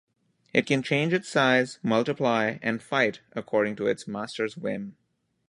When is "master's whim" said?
4.07-4.95